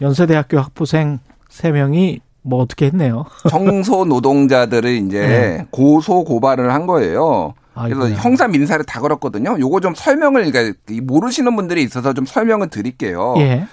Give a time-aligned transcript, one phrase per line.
[0.00, 1.18] 연세대학교 학부생
[1.50, 3.24] 3명이 뭐 어떻게 했네요.
[3.50, 5.66] 청소 노동자들을 이제 네.
[5.70, 7.54] 고소 고발을 한 거예요.
[7.74, 8.16] 그래서 아이고야.
[8.16, 9.56] 형사 민사를 다 걸었거든요.
[9.58, 13.34] 요거 좀 설명을 그러니까 모르시는 분들이 있어서 좀 설명을 드릴게요.
[13.38, 13.66] 예.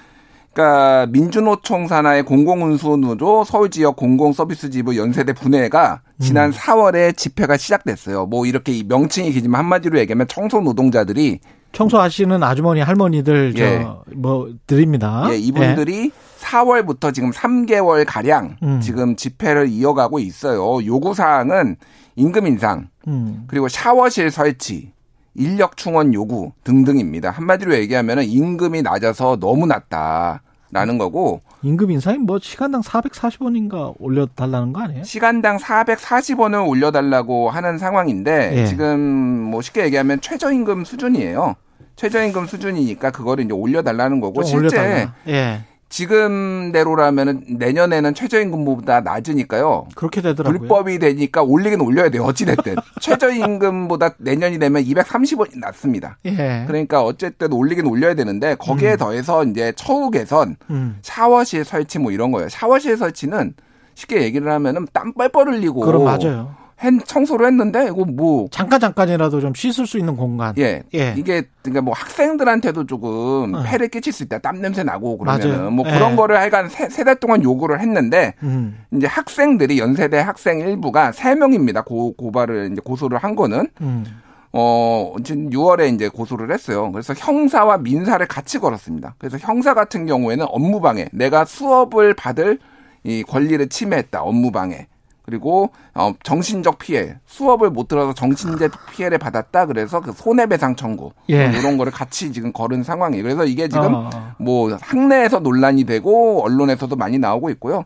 [0.54, 6.52] 그러니까 민주노총 산하의 공공운수노조 서울 지역 공공서비스지부 연세대 분회가 지난 음.
[6.54, 8.28] 4월에 집회가 시작됐어요.
[8.28, 11.40] 뭐 이렇게 명칭이 기지만 한마디로 얘기하면 청소 노동자들이
[11.76, 13.86] 청소하시는 아주머니 할머니들 예.
[14.22, 15.28] 저뭐 드립니다.
[15.30, 16.12] 예, 이분들이 예.
[16.40, 18.80] 4월부터 지금 3개월 가량 음.
[18.80, 20.86] 지금 집회를 이어가고 있어요.
[20.86, 21.76] 요구 사항은
[22.16, 23.44] 임금 인상 음.
[23.48, 24.94] 그리고 샤워실 설치
[25.34, 27.30] 인력 충원 요구 등등입니다.
[27.30, 35.04] 한마디로 얘기하면 임금이 낮아서 너무 낮다라는 거고 임금 인상이 뭐 시간당 440원인가 올려달라는 거 아니에요?
[35.04, 38.66] 시간당 440원을 올려달라고 하는 상황인데 예.
[38.66, 41.56] 지금 뭐 쉽게 얘기하면 최저임금 수준이에요.
[41.96, 45.62] 최저임금 수준이니까 그거를 이제 올려달라는 거고 실제 예.
[45.90, 49.88] 지금대로라면 내년에는 최저임금보다 낮으니까요.
[49.96, 50.60] 그렇게 되더라고요.
[50.60, 52.24] 불법이 되니까 올리긴 올려야 돼요.
[52.24, 52.76] 어찌됐든.
[53.00, 56.18] 최저임금보다 내년이 되면 230원이 낮습니다.
[56.26, 56.66] 예.
[56.68, 58.98] 그러니까 어쨌든 올리긴 올려야 되는데 거기에 음.
[58.98, 60.98] 더해서 이제 처우 개선, 음.
[61.02, 62.50] 샤워실 설치 뭐 이런 거예요.
[62.50, 63.54] 샤워실 설치는
[63.94, 65.80] 쉽게 얘기를 하면은 땀 뻘뻘 흘리고.
[65.82, 66.65] 그럼 맞아요.
[67.06, 70.54] 청소를 했는데 이거 뭐 잠깐 잠깐이라도 좀 씻을 수 있는 공간.
[70.58, 70.84] 예.
[70.94, 71.14] 예.
[71.18, 73.64] 이게 그러니까 뭐 학생들한테도 조금 어.
[73.64, 74.40] 폐를 끼칠 수 있다.
[74.40, 75.92] 땀 냄새 나고 그러면은 뭐 예.
[75.94, 78.78] 그런 거를 하여간 세, 세 달 동안 요구를 했는데 음.
[78.94, 81.82] 이제 학생들이 연세대 학생 일부가 세 명입니다.
[81.84, 84.06] 고 고발을 이제 고소를 한 거는 음.
[84.52, 86.92] 어, 지금 6월에 이제 고소를 했어요.
[86.92, 89.16] 그래서 형사와 민사를 같이 걸었습니다.
[89.18, 92.58] 그래서 형사 같은 경우에는 업무방해, 내가 수업을 받을
[93.04, 94.88] 이 권리를 침해했다, 업무방해.
[95.26, 99.66] 그리고 어 정신적 피해, 수업을 못 들어서 정신적 피해를 받았다.
[99.66, 101.46] 그래서 그 손해배상 청구 예.
[101.48, 103.24] 이런 거를 같이 지금 걸은 상황이에요.
[103.24, 104.10] 그래서 이게 지금 어.
[104.38, 107.86] 뭐 학내에서 논란이 되고 언론에서도 많이 나오고 있고요.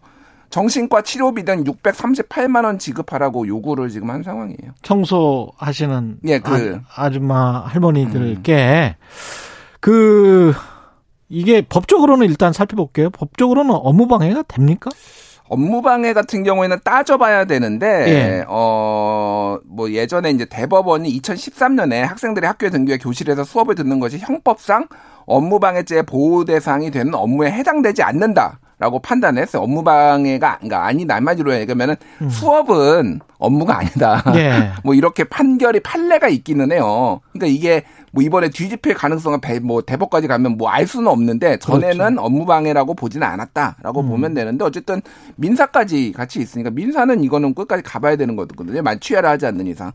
[0.49, 4.71] 정신과 치료비 등 638만 원 지급하라고 요구를 지금 한 상황이에요.
[4.81, 9.05] 청소 하시는 예, 그 아, 줌마 할머니들께 음.
[9.79, 10.53] 그
[11.29, 13.11] 이게 법적으로는 일단 살펴볼게요.
[13.11, 14.89] 법적으로는 업무 방해가 됩니까?
[15.49, 18.45] 업무방해 같은 경우에는 따져봐야 되는데 예.
[18.47, 24.87] 어뭐 예전에 이제 대법원이 2013년에 학생들이 학교에 등교해 교실에서 수업을 듣는 것이 형법상
[25.25, 28.59] 업무방해죄 보호 대상이 되는 업무에 해당되지 않는다.
[28.79, 29.61] 라고 판단했어요.
[29.61, 32.29] 업무 방해가 그러니까 아니다 한마디로 얘기하면은 음.
[32.29, 34.23] 수업은 업무가 아니다.
[34.35, 34.71] 예.
[34.85, 37.19] 뭐 이렇게 판결이 판례가 있기는 해요.
[37.33, 41.97] 그러니까 이게 뭐 이번에 뒤집힐 가능성은 배, 뭐 대법까지 가면 뭐 알 수는 없는데 전에는
[41.97, 42.21] 그렇죠.
[42.21, 44.07] 업무 방해라고 보지는 않았다라고 음.
[44.07, 45.01] 보면 되는데 어쨌든
[45.35, 48.81] 민사까지 같이 있으니까 민사는 이거는 끝까지 가봐야 되는 거거든요.
[48.81, 49.91] 만 취하를 하지 않는 이상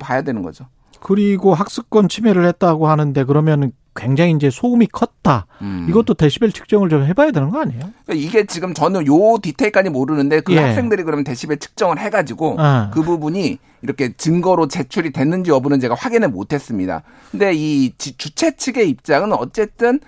[0.00, 0.66] 봐야 되는 거죠.
[1.00, 5.46] 그리고 학습권 침해를 했다고 하는데 그러면 굉장히 이제 소음이 컸다.
[5.62, 5.86] 음.
[5.88, 7.80] 이것도 데시벨 측정을 좀 해봐야 되는 거 아니에요?
[8.04, 10.58] 그러니까 이게 지금 저는 요 디테일까지 모르는데 그 예.
[10.58, 12.90] 학생들이 그러면 데시벨 측정을 해가지고 아.
[12.92, 17.02] 그 부분이 이렇게 증거로 제출이 됐는지 여부는 제가 확인을 못했습니다.
[17.30, 20.00] 근데 이 주최 측의 입장은 어쨌든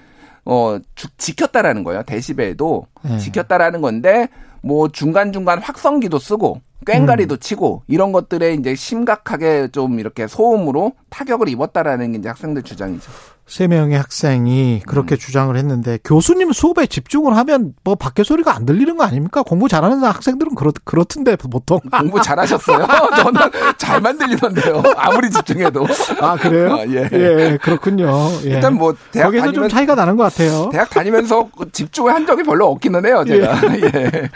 [0.45, 2.03] 어 주, 지켰다라는 거예요.
[2.05, 3.19] 데시벨도 예.
[3.19, 4.29] 지켰다라는 건데
[4.63, 7.39] 뭐 중간 중간 확성기도 쓰고 꽹가리도 음.
[7.39, 13.11] 치고 이런 것들에 이제 심각하게 좀 이렇게 소음으로 타격을 입었다라는 게 이제 학생들 주장이죠.
[13.47, 15.19] 세 명의 학생이 그렇게 음.
[15.19, 19.45] 주장을 했는데 교수님 수업에 집중을 하면 뭐 밖에 소리가 안 들리는 거 아닙니까?
[19.45, 22.87] 공부 잘하는 학생들은 그렇 그렇던데 보통 공부 잘하셨어요?
[23.17, 23.41] 저는
[23.79, 24.83] 잘만 들리던데요.
[24.97, 25.87] 아무리 집중해도
[26.21, 26.75] 아 그래요?
[26.75, 27.09] 아, 예.
[27.13, 28.11] 예 그렇군요.
[28.47, 28.55] 예.
[28.55, 30.69] 일단 뭐 대학 거기서 좀 차이가 나는 것 같아요.
[30.73, 33.25] 대학 다니면서 집중을 한 적이 별로 없기는 해요.
[33.25, 33.81] 제가 예.
[33.95, 34.31] 예.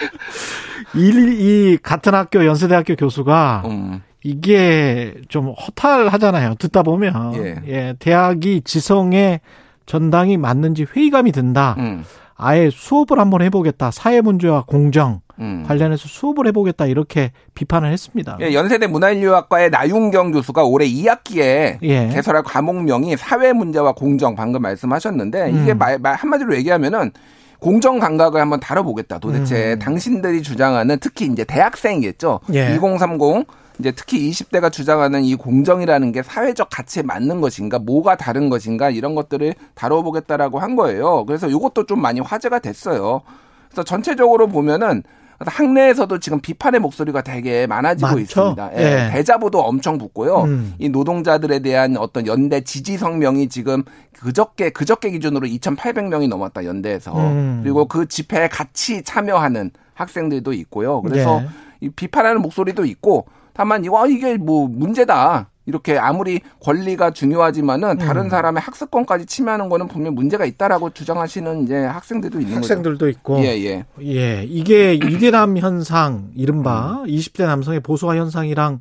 [0.95, 4.03] 이, 이 같은 학교 연세대학교 교수가 음.
[4.23, 6.55] 이게 좀 허탈하잖아요.
[6.57, 9.41] 듣다 보면 예, 예 대학이 지성의
[9.87, 11.77] 전당이 맞는지 회의감이 든다.
[11.79, 12.05] 음.
[12.37, 13.91] 아예 수업을 한번 해보겠다.
[13.91, 15.65] 사회 문제와 공정 음.
[15.67, 18.39] 관련해서 수업을 해보겠다 이렇게 비판을 했습니다.
[18.41, 22.09] 예, 연세대 문화인류학과의 나윤경 교수가 올해 2학기에 예.
[22.09, 25.79] 개설할 과목명이 사회 문제와 공정 방금 말씀하셨는데 이게 음.
[25.79, 27.11] 말, 말 한마디로 얘기하면은
[27.59, 29.19] 공정 감각을 한번 다뤄보겠다.
[29.19, 29.79] 도대체 음.
[29.79, 32.41] 당신들이 주장하는 특히 이제 대학생이겠죠.
[32.55, 32.75] 예.
[32.75, 33.47] 2030
[33.81, 39.15] 이제 특히 20대가 주장하는 이 공정이라는 게 사회적 가치에 맞는 것인가, 뭐가 다른 것인가 이런
[39.15, 41.25] 것들을 다뤄보겠다라고 한 거예요.
[41.25, 43.23] 그래서 이것도 좀 많이 화제가 됐어요.
[43.69, 45.03] 그래서 전체적으로 보면은
[45.41, 48.21] 학내에서도 지금 비판의 목소리가 되게 많아지고 많죠?
[48.21, 48.71] 있습니다.
[48.77, 49.11] 예, 예.
[49.13, 50.43] 대자보도 엄청 붙고요.
[50.43, 50.75] 음.
[50.79, 57.61] 이 노동자들에 대한 어떤 연대 지지 성명이 지금 그저께 그저께 기준으로 2,800명이 넘었다 연대에서 음.
[57.63, 61.01] 그리고 그 집회에 같이 참여하는 학생들도 있고요.
[61.01, 61.49] 그래서 예.
[61.81, 65.49] 이 비판하는 목소리도 있고 다만 이거 이게 뭐 문제다.
[65.67, 68.29] 이렇게 아무리 권리가 중요하지만은 다른 음.
[68.29, 73.09] 사람의 학습권까지 침해하는 거는 분명 문제가 있다라고 주장하시는 이제 학생들도 있는 학생들도 거죠.
[73.09, 73.39] 있고.
[73.41, 73.85] 예, 예.
[74.03, 74.45] 예.
[74.49, 77.05] 이게 이대남 현상, 이른바 음.
[77.07, 78.81] 20대 남성의 보수화 현상이랑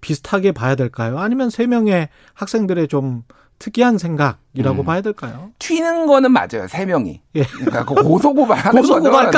[0.00, 1.18] 비슷하게 봐야 될까요?
[1.18, 3.22] 아니면 세 명의 학생들의 좀
[3.58, 4.84] 특이한 생각 이라고 음.
[4.84, 5.50] 봐야 될까요?
[5.60, 6.66] 튀는 거는 맞아요.
[6.68, 7.20] 세 명이.
[7.36, 7.44] 예.
[7.44, 9.30] 그러니까 그 고소고발하는 고소고발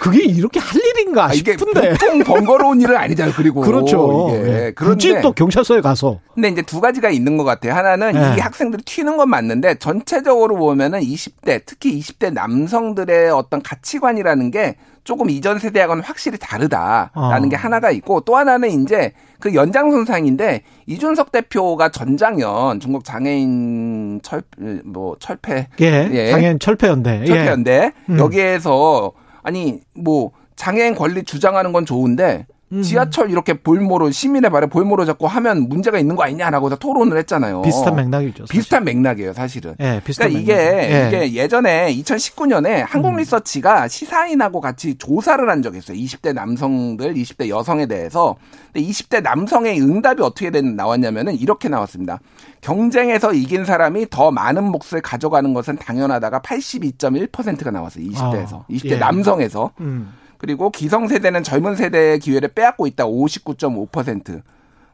[0.00, 1.90] 그게 이렇게 할 일인가 아, 싶은데.
[1.92, 3.34] 보통 번거로운 일은 아니잖아요.
[3.36, 4.28] 그리고 그렇죠.
[4.32, 4.72] 예.
[4.74, 6.20] 그런데 또 경찰서에 가서.
[6.34, 7.74] 근데 이제 두 가지가 있는 것 같아요.
[7.74, 8.36] 하나는 예.
[8.36, 15.30] 이 학생들이 튀는 건 맞는데 전체적으로 보면은 20대 특히 20대 남성들의 어떤 가치관이라는 게 조금
[15.30, 17.48] 이전 세대하고는 확실히 다르다라는 어.
[17.48, 24.42] 게 하나가 있고 또 하나는 이제 그 연장선상인데 이준석 대표가 전장현 중국 장애인 철
[24.84, 26.30] 뭐 철폐 예, 예.
[26.30, 27.92] 장애인 철폐연대 철폐연대 예.
[28.08, 28.18] 음.
[28.18, 29.12] 여기에서
[29.42, 32.55] 아니 뭐 장애인 권리 주장하는 건 좋은데 음.
[32.82, 37.62] 지하철 이렇게 볼모로 시민의 말에 볼모로 잡고 하면 문제가 있는 거 아니냐라고 토론을 했잖아요.
[37.62, 38.46] 비슷한 맥락이죠.
[38.46, 38.52] 사실.
[38.52, 39.74] 비슷한 맥락이에요, 사실은.
[39.78, 41.06] 네, 비슷한 그러니까 이게 네.
[41.06, 43.88] 이게 예전에 2019년에 한국리서치가 음.
[43.88, 45.96] 시사인하고 같이 조사를 한 적이 있어요.
[45.96, 48.34] 20대 남성들, 20대 여성에 대해서.
[48.72, 52.18] 근데 20대 남성의 응답이 어떻게 된 나왔냐면은 이렇게 나왔습니다.
[52.62, 58.04] 경쟁에서 이긴 사람이 더 많은 몫을 가져가는 것은 당연하다가 82.1%가 나왔어요.
[58.04, 58.54] 20대에서.
[58.54, 58.96] 아, 20대 예.
[58.96, 59.70] 남성에서.
[59.80, 60.12] 음.
[60.38, 63.06] 그리고 기성세대는 젊은 세대의 기회를 빼앗고 있다.
[63.06, 64.42] 59.5%.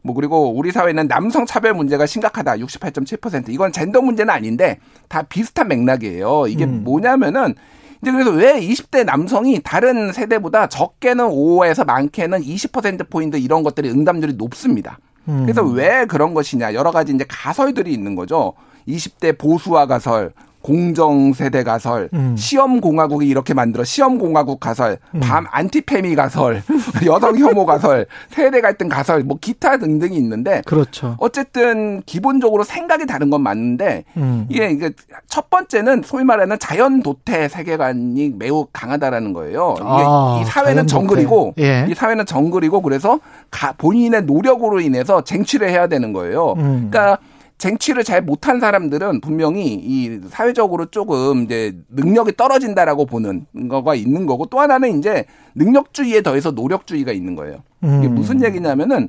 [0.03, 2.57] 뭐 그리고 우리 사회는 남성 차별 문제가 심각하다.
[2.57, 3.51] 68.7%.
[3.51, 4.79] 이건 젠더 문제는 아닌데
[5.09, 6.47] 다 비슷한 맥락이에요.
[6.49, 6.83] 이게 음.
[6.85, 7.55] 뭐냐면은
[8.03, 14.35] 이제 그래서 왜 20대 남성이 다른 세대보다 적게는 5에서 많게는 20% 포인트 이런 것들이 응답률이
[14.35, 14.99] 높습니다.
[15.29, 15.43] 음.
[15.43, 18.55] 그래서 왜 그런 것이냐 여러 가지 이제 가설들이 있는 거죠.
[18.89, 22.35] 20대 보수화 가설, 공정세대 가설, 음.
[22.37, 25.21] 시험공화국이 이렇게 만들어 시험공화국 가설, 음.
[25.21, 26.63] 밤 안티페미 가설,
[27.07, 31.17] 여성 혐오 가설, 세대 갈등 가설, 뭐 기타 등등이 있는데 그렇죠.
[31.19, 34.47] 어쨌든 기본적으로 생각이 다른 건 맞는데 음.
[34.49, 34.91] 이게 이게
[35.27, 39.75] 첫 번째는 소위 말하는 자연 도태 세계관이 매우 강하다라는 거예요.
[39.77, 41.87] 이게 아, 이 사회는 정글이고 예.
[41.89, 43.19] 이 사회는 정글이고 그래서
[43.51, 46.55] 가, 본인의 노력으로 인해서 쟁취를 해야 되는 거예요.
[46.59, 46.89] 음.
[46.91, 47.19] 그러니까
[47.59, 54.47] 쟁취를 잘 못한 사람들은 분명히 이 사회적으로 조금 이제 능력이 떨어진다라고 보는 거가 있는 거고
[54.47, 57.63] 또 하나는 이제 능력주의에 더해서 노력주의가 있는 거예요.
[57.83, 58.15] 이게 음.
[58.15, 59.09] 무슨 얘기냐면은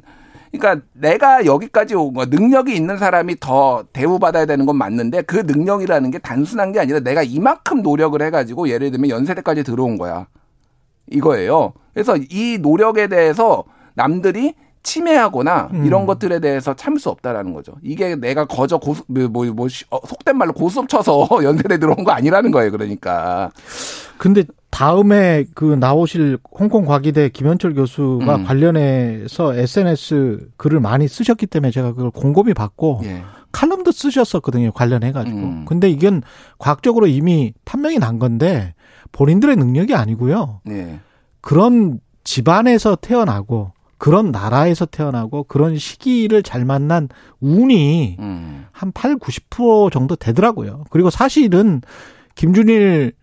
[0.51, 6.11] 그러니까 내가 여기까지 온 거, 능력이 있는 사람이 더 대우받아야 되는 건 맞는데 그 능력이라는
[6.11, 10.27] 게 단순한 게 아니라 내가 이만큼 노력을 해가지고 예를 들면 연세대까지 들어온 거야.
[11.09, 11.73] 이거예요.
[11.93, 13.63] 그래서 이 노력에 대해서
[13.95, 15.85] 남들이 침해하거나 음.
[15.85, 17.73] 이런 것들에 대해서 참을 수 없다라는 거죠.
[17.81, 22.11] 이게 내가 거저 고수 뭐, 뭐, 뭐 어, 속된 말로 고수업 쳐서 연세대 들어온 거
[22.11, 22.71] 아니라는 거예요.
[22.71, 23.49] 그러니까.
[24.17, 28.43] 근데 다음에 그 나오실 홍콩 과기대 김현철 교수가 음.
[28.43, 33.23] 관련해서 SNS 글을 많이 쓰셨기 때문에 제가 그걸 곰곰이 받고 예.
[33.51, 34.71] 칼럼도 쓰셨었거든요.
[34.71, 35.37] 관련해 가지고.
[35.37, 35.65] 음.
[35.65, 36.23] 근데 이건
[36.57, 38.73] 과학적으로 이미 판명이 난 건데
[39.11, 40.61] 본인들의 능력이 아니고요.
[40.69, 40.99] 예.
[41.39, 43.72] 그런 집안에서 태어나고
[44.03, 47.07] 그런 나라에서 태어나고 그런 시기를 잘 만난
[47.39, 48.65] 운이 음.
[48.73, 50.83] 한 8, 90% 정도 되더라고요.
[50.89, 51.79] 그리고 사실은
[52.35, 53.13] 김준일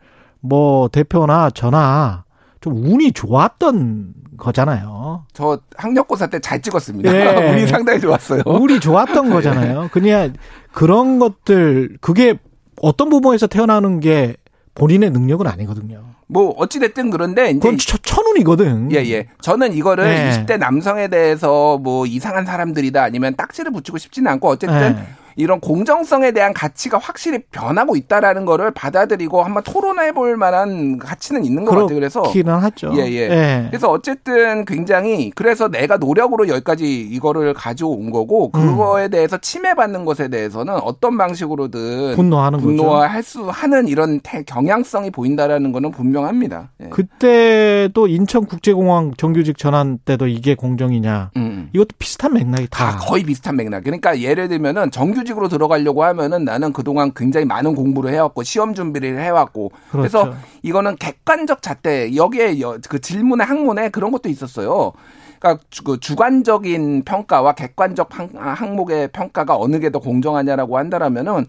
[0.40, 2.24] 뭐 대표나 저나
[2.62, 5.26] 좀 운이 좋았던 거잖아요.
[5.34, 7.12] 저 학력고사 때 잘 찍었습니다.
[7.12, 7.52] 네.
[7.52, 8.42] 운이 상당히 좋았어요.
[8.46, 9.30] 운이 좋았던 네.
[9.36, 9.90] 거잖아요.
[9.92, 10.32] 그냥
[10.72, 12.38] 그런 것들 그게
[12.80, 14.34] 어떤 부모에서 태어나는 게
[14.74, 16.04] 본인의 능력은 아니거든요.
[16.30, 18.92] 뭐 어찌됐든 그런데 이제 그건 천운이거든.
[18.92, 19.26] 예, 예.
[19.40, 20.30] 저는 이거를 네.
[20.46, 25.06] 20대 남성에 대해서 뭐 이상한 사람들이다 아니면 딱지를 붙이고 싶지는 않고 어쨌든 네.
[25.40, 31.64] 이런 공정성에 대한 가치가 확실히 변하고 있다라는 거를 받아들이고 한번 토론해 볼 만한 가치는 있는
[31.64, 31.94] 것 같아요.
[31.94, 32.92] 그래서 기는 하죠.
[32.96, 33.28] 예, 예.
[33.28, 33.66] 네.
[33.70, 38.60] 그래서 어쨌든 굉장히 그래서 내가 노력으로 여기까지 이거를 가져온 거고 음.
[38.60, 39.10] 그거에 음.
[39.10, 46.70] 대해서 침해받는 것에 대해서는 어떤 방식으로든 분노하는 분노할 수 하는 이런 경향성이 보인다라는 거는 분명합니다.
[46.82, 46.88] 예.
[46.90, 51.30] 그때도 인천국제공항 정규직 전환 때도 이게 공정이냐.
[51.36, 51.70] 음.
[51.72, 52.92] 이것도 비슷한 맥락이 다.
[52.92, 53.84] 다 거의 비슷한 맥락.
[53.84, 59.20] 그러니까 예를 들면은 정규직 정규직으로 들어가려고 하면은 나는 그동안 굉장히 많은 공부를 해왔고 시험 준비를
[59.20, 59.96] 해왔고 그렇죠.
[59.98, 62.58] 그래서 이거는 객관적 잣대 여기에
[62.88, 64.92] 그 질문의 항문에 그런 것도 있었어요.
[65.38, 71.46] 그러니까 그 주관적인 평가와 객관적 항목의 평가가 어느 게 더 공정하냐라고 한다라면은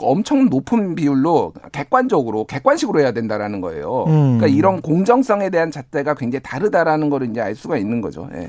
[0.00, 4.04] 엄청 높은 비율로 객관적으로 객관식으로 해야 된다라는 거예요.
[4.06, 4.38] 음.
[4.38, 8.28] 그러니까 이런 공정성에 대한 잣대가 굉장히 다르다라는 걸 이제 알 수가 있는 거죠.
[8.34, 8.46] 예.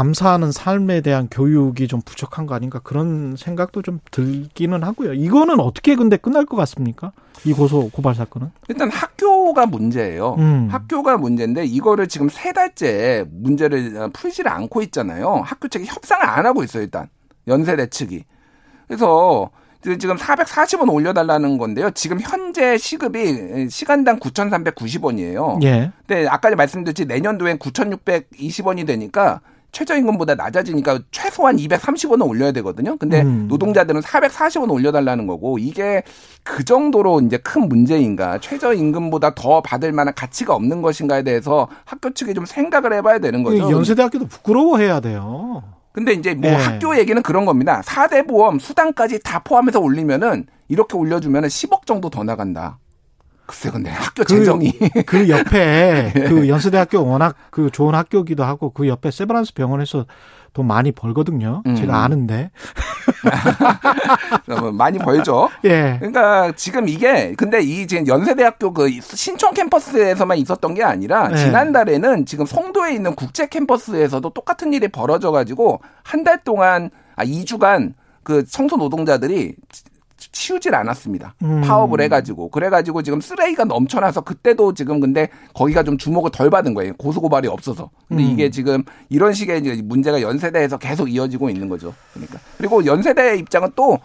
[0.00, 5.12] 감사하는 삶에 대한 교육이 좀 부족한 거 아닌가 그런 생각도 좀 들기는 하고요.
[5.12, 7.12] 이거는 어떻게 근데 끝날 것 같습니까?
[7.44, 8.50] 이 고소 고발 사건은?
[8.68, 10.36] 일단 학교가 문제예요.
[10.38, 10.68] 음.
[10.70, 15.42] 학교가 문제인데 이거를 지금 세 달째 문제를 풀지를 않고 있잖아요.
[15.44, 16.82] 학교 측이 협상을 안 하고 있어요.
[16.82, 17.08] 일단
[17.46, 18.24] 연세대 측이.
[18.88, 19.50] 그래서
[19.82, 21.90] 지금 440원 올려달라는 건데요.
[21.90, 25.62] 지금 현재 시급이 시간당 9,390원이에요.
[25.62, 25.92] 예.
[26.06, 29.42] 근데 아까 말씀드렸지 내년도엔 9,620원이 되니까
[29.72, 32.96] 최저임금보다 낮아지니까 최소한 230원은 올려야 되거든요.
[32.96, 33.46] 근데 음.
[33.48, 36.02] 노동자들은 440원 올려달라는 거고 이게
[36.42, 42.34] 그 정도로 이제 큰 문제인가 최저임금보다 더 받을 만한 가치가 없는 것인가에 대해서 학교 측이
[42.34, 43.70] 좀 생각을 해봐야 되는 거죠.
[43.70, 45.62] 연세대학교도 부끄러워해야 돼요.
[45.92, 46.56] 근데 이제 뭐 네.
[46.56, 47.82] 학교 얘기는 그런 겁니다.
[47.84, 52.78] 4대 보험 수당까지 다 포함해서 올리면은 이렇게 올려주면은 10억 정도 더 나간다.
[53.50, 54.72] 글쎄 근데 학교 그, 재정이
[55.06, 56.20] 그 옆에 예.
[56.30, 60.06] 그 연세대학교 워낙 그 좋은 학교기도 하고 그 옆에 세브란스 병원에서
[60.52, 61.62] 돈 많이 벌거든요.
[61.66, 61.74] 음.
[61.76, 62.50] 제가 아는데.
[64.72, 65.48] 많이 벌죠.
[65.64, 65.96] 예.
[65.98, 71.36] 그러니까 지금 이게 근데 이 지금 연세대학교 그 신촌 캠퍼스에서만 있었던 게 아니라 예.
[71.36, 77.94] 지난달에는 지금 송도에 있는 국제 캠퍼스에서도 똑같은 일이 벌어져 가지고 한 달 동안 아 2주간
[78.22, 79.54] 그 청소 노동자들이
[80.32, 81.34] 치우질 않았습니다.
[81.42, 81.62] 음.
[81.62, 86.94] 파업을 해가지고 그래가지고 지금 쓰레기가 넘쳐나서 그때도 지금 근데 거기가 좀 주목을 덜 받은 거예요.
[86.94, 87.90] 고소고발이 없어서.
[88.08, 88.28] 근데 음.
[88.28, 91.94] 이게 지금 이런 식의 문제가 연세대에서 계속 이어지고 있는 거죠.
[92.12, 93.98] 그러니까 그리고 연세대 입장은 또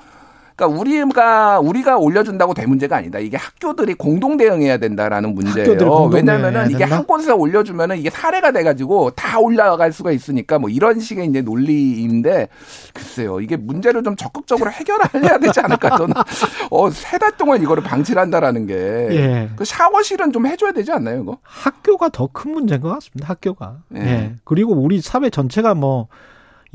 [0.55, 3.19] 그러니까 우리가 우리가 올려준다고 될 문제가 아니다.
[3.19, 5.67] 이게 학교들이 공동 대응해야 된다라는 문제예요.
[6.13, 11.25] 왜냐면은 이게 한 곳에서 올려주면은 이게 사례가 돼가지고 다 올라갈 수가 있으니까 뭐 이런 식의
[11.27, 12.47] 이제 논리인데
[12.93, 16.13] 글쎄요 이게 문제를 좀 적극적으로 해결해야 되지 않을까 저는
[16.71, 19.49] 어세 달 동안 이거를 방치를 한다라는 게 예.
[19.55, 21.37] 그 샤워실은 좀 해줘야 되지 않나요 이거?
[21.43, 23.29] 학교가 더 큰 문제인 것 같습니다.
[23.29, 23.77] 학교가.
[23.95, 23.99] 예.
[24.01, 24.35] 예.
[24.43, 26.07] 그리고 우리 사회 전체가 뭐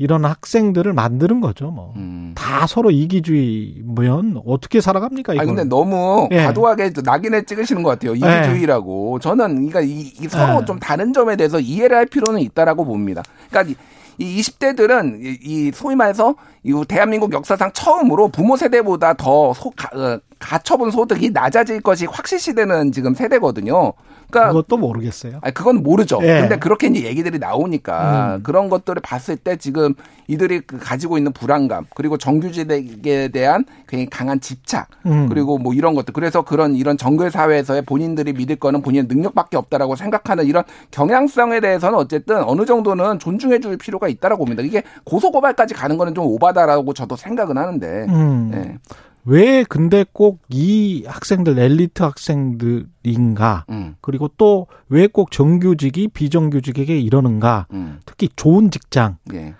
[0.01, 1.69] 이런 학생들을 만드는 거죠.
[1.69, 1.93] 뭐.
[1.95, 2.33] 음.
[2.35, 5.35] 다 서로 이기주의면 어떻게 살아갑니까?
[5.35, 5.43] 이거.
[5.43, 6.45] 아 근데 너무 예.
[6.45, 8.15] 과도하게 낙인을 찍으시는 것 같아요.
[8.15, 9.19] 이기주의라고.
[9.19, 9.21] 예.
[9.21, 10.65] 저는 그러니까 이, 이 서로 예.
[10.65, 13.21] 좀 다른 점에 대해서 이해를 할 필요는 있다라고 봅니다.
[13.51, 13.75] 그러니까
[14.17, 20.19] 이 20대들은 이 소위 말해서 이 대한민국 역사상 처음으로 부모 세대보다 더 소, 가, 어,
[20.39, 23.93] 가처분 소득이 낮아질 것이 확실시되는 지금 세대거든요.
[24.31, 25.39] 그러니까 그것도 모르겠어요.
[25.41, 26.19] 아니 그건 모르죠.
[26.23, 26.41] 예.
[26.41, 28.43] 근데 그렇게 이제 얘기들이 나오니까 음.
[28.43, 29.93] 그런 것들을 봤을 때 지금
[30.27, 35.27] 이들이 그 가지고 있는 불안감 그리고 정규직에 대한 굉장히 강한 집착 음.
[35.27, 39.95] 그리고 뭐 이런 것들 그래서 그런 이런 정글 사회에서의 본인들이 믿을 거는 본인의 능력밖에 없다라고
[39.95, 44.63] 생각하는 이런 경향성에 대해서는 어쨌든 어느 정도는 존중해 줄 필요가 있다라고 봅니다.
[44.63, 48.05] 이게 고소 고발까지 가는 거는 좀 오바다라고 저도 생각은 하는데.
[48.09, 48.51] 음.
[48.51, 48.77] 네.
[49.25, 53.65] 왜 근데 꼭 이 학생들 엘리트 학생들인가?
[53.69, 53.95] 음.
[54.01, 57.67] 그리고 또 왜 꼭 정규직이 비정규직에게 이러는가?
[57.73, 57.99] 음.
[58.05, 59.17] 특히 좋은 직장.
[59.33, 59.53] 예.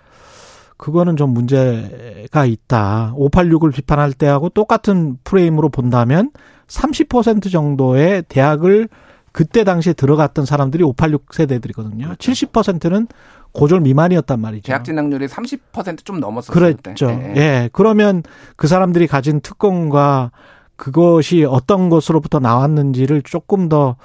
[0.76, 3.14] 그거는 좀 문제가 있다.
[3.16, 6.32] 586을 비판할 때하고 똑같은 프레임으로 본다면
[6.66, 8.88] 30% 정도의 대학을
[9.30, 12.06] 그때 당시에 들어갔던 사람들이 586 세대들이거든요.
[12.06, 12.32] 그렇죠.
[12.32, 13.06] 70%는
[13.52, 14.66] 고졸 미만이었단 말이죠.
[14.66, 17.06] 대학 진학률이 30%좀 넘었었을 그랬죠.
[17.08, 17.34] 때.
[17.36, 17.40] 예.
[17.40, 17.70] 예.
[17.72, 18.22] 그러면
[18.56, 20.30] 그 사람들이 가진 특권과
[20.76, 23.96] 그것이 어떤 것으로부터 나왔는지를 조금 더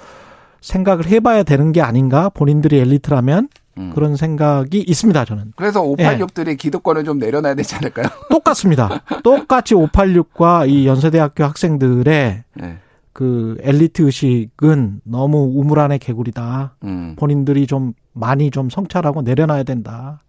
[0.60, 2.28] 생각을 해봐야 되는 게 아닌가?
[2.28, 3.92] 본인들이 엘리트라면 음.
[3.94, 5.52] 그런 생각이 있습니다, 저는.
[5.56, 6.54] 그래서 586들이 예.
[6.56, 8.06] 기득권을 좀 내려놔야 되지 않을까요?
[8.28, 9.02] 똑같습니다.
[9.24, 12.78] 똑같이 586과 이 연세대학교 학생들의 예.
[13.18, 16.76] 그 엘리트 의식은 너무 우물 안의 개구리다.
[16.84, 17.16] 음.
[17.18, 20.20] 본인들이 좀 많이 좀 성찰하고 내려놔야 된다.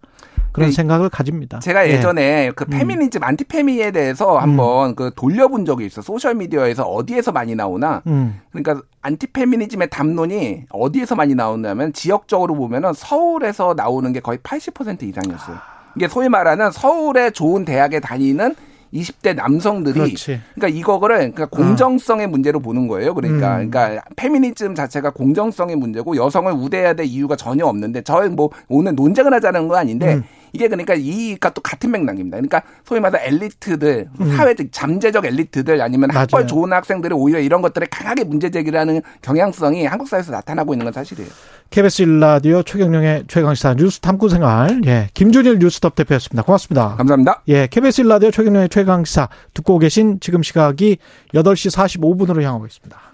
[0.50, 1.60] 그런 네, 생각을 가집니다.
[1.60, 1.92] 제가 예.
[1.92, 2.50] 예전에 예.
[2.50, 2.70] 그 음.
[2.70, 3.24] 페미니즘, 음.
[3.24, 4.94] 안티페미에 대해서 한번 음.
[4.96, 6.02] 그 돌려본 적이 있어.
[6.02, 8.02] 소셜 미디어에서 어디에서 많이 나오나.
[8.08, 8.40] 음.
[8.50, 15.56] 그러니까 안티페미니즘의 담론이 어디에서 많이 나오냐면 지역적으로 보면은 서울에서 나오는 게 거의 80% 이상이었어요.
[15.94, 18.56] 이게 소위 말하는 서울의 좋은 대학에 다니는
[18.92, 20.40] 20대 남성들이 그렇지.
[20.54, 22.28] 그러니까 이거를 그러니까 공정성의 어.
[22.28, 23.14] 문제로 보는 거예요.
[23.14, 23.70] 그러니까 음.
[23.70, 29.32] 그러니까 페미니즘 자체가 공정성의 문제고 여성을 우대해야 될 이유가 전혀 없는데 저희 뭐 오늘 논쟁을
[29.34, 30.24] 하자는 건 아닌데 음.
[30.52, 32.36] 이게 그러니까 이가 또 같은 맥락입니다.
[32.36, 34.36] 그러니까 소위 말해서 엘리트들, 음.
[34.36, 36.22] 사회적 잠재적 엘리트들 아니면 맞아요.
[36.22, 40.92] 학벌 좋은 학생들이 오히려 이런 것들에 강하게 문제 제기를 경향성이 한국 사회에서 나타나고 있는 건
[40.92, 41.30] 사실이에요.
[41.70, 46.42] KBS 일라디오 최경영의 최강시사 뉴스 탐구 생활 예 김준일 뉴스톱 대표였습니다.
[46.42, 46.96] 고맙습니다.
[46.96, 47.42] 감사합니다.
[47.48, 50.98] 예 KBS 일라디오 최경영의 최강시사 듣고 계신 지금 시각이
[51.32, 53.09] 8시 45분으로 향하고 있습니다.